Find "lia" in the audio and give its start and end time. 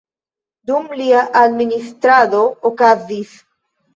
1.01-1.19